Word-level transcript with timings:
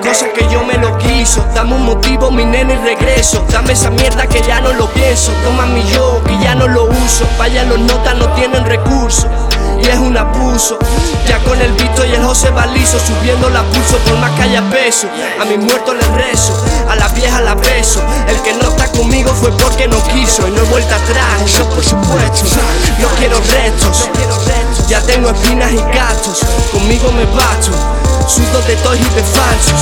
cosas 0.00 0.30
que 0.34 0.48
yo 0.50 0.64
me 0.64 0.76
lo 0.78 0.96
quiso. 0.98 1.44
Dame 1.54 1.74
un 1.74 1.84
motivo, 1.84 2.30
mi 2.30 2.44
nene, 2.44 2.74
y 2.74 2.76
regreso. 2.76 3.44
Dame 3.50 3.72
esa 3.72 3.90
mierda 3.90 4.26
que 4.26 4.42
ya 4.42 4.60
no 4.60 4.72
lo 4.72 4.86
pienso. 4.88 5.32
Toma 5.44 5.66
mi 5.66 5.82
yo, 5.92 6.22
que 6.24 6.36
ya 6.38 6.54
no 6.54 6.66
lo 6.66 6.84
uso. 6.84 7.24
Vaya, 7.38 7.64
los 7.64 7.78
notas 7.78 8.16
no 8.16 8.28
tienen 8.34 8.64
recursos. 8.64 9.26
Y 9.80 9.86
es 9.86 9.98
un 9.98 10.16
abuso. 10.16 10.78
Ya 11.26 11.38
con 11.44 11.60
el 11.60 11.72
Vito 11.72 12.04
y 12.04 12.12
el 12.12 12.24
José 12.24 12.50
Balizo 12.50 12.98
subiendo 12.98 13.48
la 13.50 13.62
pulso 13.62 13.96
por 13.98 14.18
más 14.18 14.32
que 14.32 14.42
haya 14.42 14.62
peso. 14.70 15.06
A 15.40 15.44
mis 15.44 15.58
muertos 15.58 15.94
les 15.94 16.08
rezo, 16.08 16.52
a 16.88 16.96
la 16.96 17.08
vieja 17.08 17.40
la 17.40 17.54
beso. 17.54 18.00
El 18.28 18.40
que 18.42 18.52
no 18.54 18.68
está 18.68 18.88
conmigo 18.88 19.30
fue 19.32 19.50
porque 19.52 19.86
no 19.86 20.02
quiso 20.08 20.46
y 20.48 20.50
no 20.50 20.62
he 20.62 20.64
vuelta 20.64 20.96
atrás. 20.96 21.42
Eso 21.44 21.68
por 21.70 21.84
supuesto. 21.84 22.44
No 22.98 23.08
quiero 23.18 23.36
restos. 23.38 24.08
Ya 24.88 25.00
tengo 25.02 25.30
espinas 25.30 25.72
y 25.72 25.76
gatos. 25.76 26.40
Conmigo 26.72 27.10
me 27.12 27.24
bato. 27.26 27.99
Sudo 28.26 28.60
de 28.66 28.76
toys 28.76 29.00
y 29.00 29.14
de 29.14 29.22
falsos. 29.22 29.80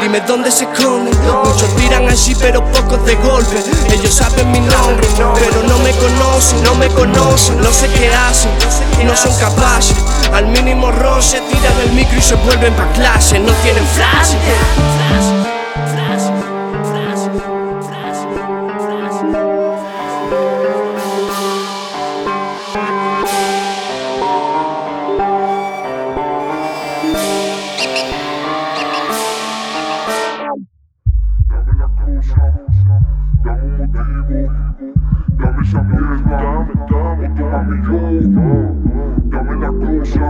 Dime 0.00 0.20
dónde 0.20 0.50
se 0.50 0.64
esconden. 0.64 1.14
Muchos 1.44 1.74
tiran 1.76 2.08
allí, 2.08 2.34
pero 2.34 2.64
pocos 2.72 3.04
de 3.04 3.14
golpe. 3.16 3.62
Ellos 3.90 4.14
saben 4.14 4.50
mi 4.52 4.60
nombre, 4.60 5.06
pero 5.34 5.62
no 5.62 5.78
me 5.78 5.92
conocen, 5.92 6.62
no 6.62 6.74
me 6.74 6.88
conocen. 6.88 7.60
No 7.60 7.72
sé 7.72 7.88
qué 7.88 8.12
hacen, 8.14 8.50
no 9.04 9.16
son 9.16 9.34
capaces. 9.38 9.96
Al 10.32 10.46
mínimo 10.46 10.90
roce, 10.90 11.40
tiran 11.40 11.80
el 11.84 11.92
micro 11.92 12.18
y 12.18 12.22
se 12.22 12.34
vuelven 12.36 12.74
pa' 12.74 12.90
clase. 12.92 13.38
No 13.38 13.52
tienen 13.62 13.86
frase. 13.86 14.36
La 31.80 31.88
cosa, 31.88 32.52
dame 33.42 33.62
un 33.62 33.72
motivo, 33.78 34.52
dame 35.38 35.62
esa 35.62 35.82
mierda, 35.82 36.36
o 36.36 36.66
toma 37.34 37.58
mi 37.62 37.76
yo. 37.86 38.00
Dame 39.30 39.54
la 39.56 39.70
cosa, 39.70 40.26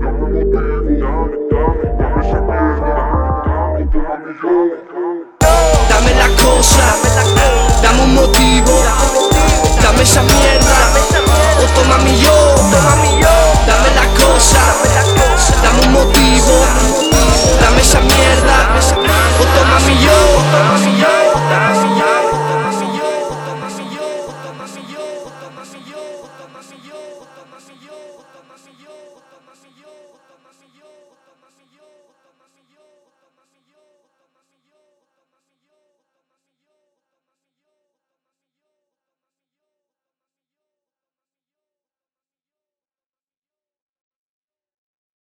dame 0.00 0.22
un 0.22 0.30
motivo, 0.32 1.10
dame 1.98 2.20
esa 2.22 2.40
mierda, 2.40 2.94
o 3.68 3.84
toma 3.92 4.14
mi 4.16 4.32
yo. 4.40 4.54
Dame 5.90 6.12
la 6.14 6.28
cosa, 6.42 6.86
dame 7.82 8.02
un 8.02 8.14
motivo, 8.14 8.74
dame 9.82 10.02
esa 10.02 10.22
mierda. 10.22 10.45